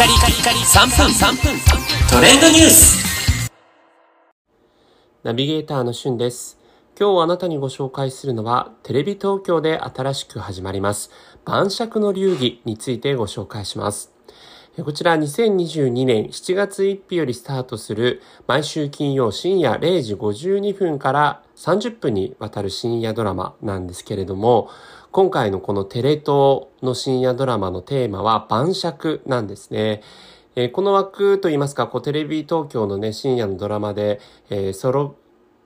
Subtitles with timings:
[0.00, 1.60] カリカリカリ3分3分
[2.10, 3.50] トレンドニュース
[5.22, 6.58] ナビゲーターのしゅんです。
[6.98, 11.10] 今日あなたにご紹介するのは、テレビ東京で新しく始まります、
[11.44, 14.10] 晩酌の流儀についてご紹介します。
[14.78, 24.70] こちら2022年7月1日よりスタートする毎週金曜深夜0時52分から30分にわたる深夜ドラマなんですけれども、
[25.10, 30.02] 今回のこのテレ東の深夜ドラマのテーマは晩酌なんですね。
[30.54, 35.16] えーこの枠といいますか、こうテレビ東京のね、深夜のドラマで、えーソロ、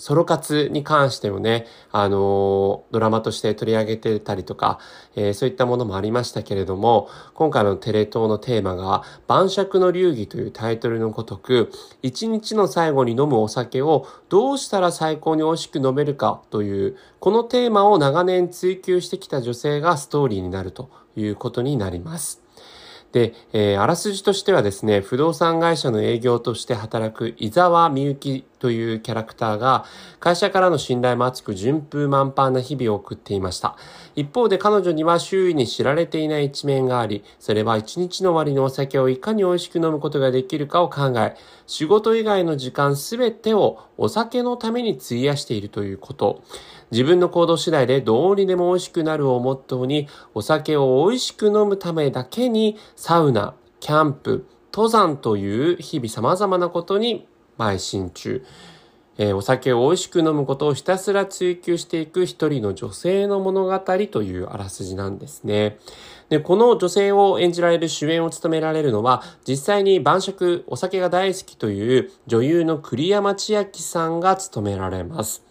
[0.00, 4.78] ソロ活に関してもね、あのドラマとして取り上げてたりとか、
[5.14, 11.70] えーそういったものもありましたけれども、今回のテレ東のテーマが、晩酌の流儀というタイトルのごとく、
[12.02, 22.42] 一日の最後に飲むお酒をどうしたら最高に美味しく飲めるかという、このテーマを長年追求してきた女性がストーリーになるということになります。
[23.12, 29.84] で、えーあらすじとしてはですね、不動産会社の営業として働く伊沢美幸というキャラクターが、
[30.20, 33.76] 会社からの信頼も厚く順風満帆な日々を送っていました。
[34.14, 41.34] 一方で彼女には周囲に知られていない一面があり、それは一日の終わりのお酒をいかに美味しく飲むことができるかを考え、
[41.66, 46.42] 仕事以外の時間すべてをお酒のために費やしているということ。
[46.90, 57.26] 自分の行動次第でどうにでも美味しくなるをモットーに、お酒を美味しく飲むためだけに、サウナ、キャンプ、登山という日々様々なことに
[57.60, 58.44] 邁進中。
[59.18, 65.78] えーお酒を美味しく飲むことをひたすら追求していく一人の女性の物語というあらすじなんですね。
[66.30, 75.44] で、この女性を演じられる主演を務められるのは、実際に晩酌、お酒が大好きという女優の栗山千明さんが務められます。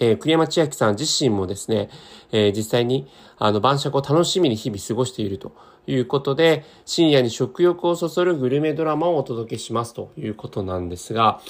[0.00, 1.88] えー栗山千明さん自身もですね、
[2.32, 11.40] えー実際にあの晩酌を楽しみに日々過ごしているということで、深夜に食欲をそそるグルメドラマをお届けしますということなんですが、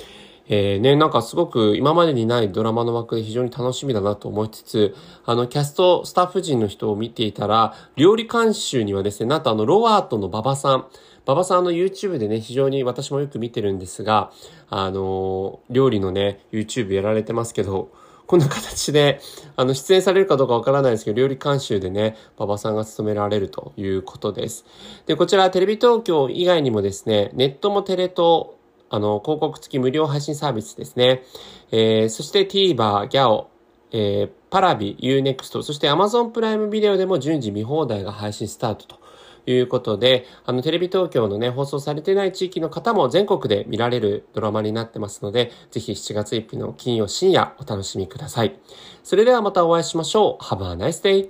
[0.47, 4.95] えーね、なんかすごく今までにないドラマの枠で非常に楽しみだなと思いつつ、
[5.25, 10.87] あの、キャスト、スタッフ陣の人を見ていたら、料理監修にはですね、なんとあの、ロワートの馬場さん、
[11.27, 14.31] 馬場さんの YouTube でね、非常に私もよく見てるんですが、
[14.69, 17.89] あのー料理のね、YouTube やられてますけど、
[18.27, 19.21] こんな形で、
[19.57, 24.65] あの、出演されるかどうかわからないですけど、料理監修でね、馬場さんが務められるということです。
[25.07, 28.47] で、こちら、テレビ東京以外にもですね、ネットもテレ東、
[28.91, 31.23] あの、広告付き無料配信サービスですね。
[31.71, 33.47] えー、そして TVer、GAO、
[33.93, 39.04] えー、パラビ、Unext、そして Amazon プライムビデオでも順次見放題が配信スタートと
[39.45, 48.59] ということで、あの、テレビ東京のね、放送されてない地域の方も全国で見られるドラマになってますので、ぜひ7月1日の金曜深夜お楽しみください。
[49.03, 50.45] それではまたお会いしましょう。
[50.45, 51.29] Have a nice day!